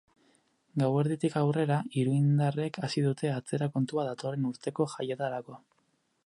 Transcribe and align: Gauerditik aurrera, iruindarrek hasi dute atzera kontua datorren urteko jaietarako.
Gauerditik 0.83 1.35
aurrera, 1.41 1.77
iruindarrek 2.03 2.79
hasi 2.87 3.05
dute 3.09 3.31
atzera 3.35 3.69
kontua 3.77 4.07
datorren 4.09 4.49
urteko 4.53 4.89
jaietarako. 4.97 5.61